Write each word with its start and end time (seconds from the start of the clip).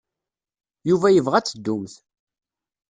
Yuba 0.89 1.07
yebɣa 1.11 1.35
ad 1.37 1.45
teddumt. 1.45 1.93